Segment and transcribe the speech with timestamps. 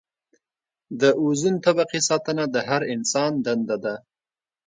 [1.01, 3.95] د اوزون طبقې ساتنه د هر انسان دنده ده.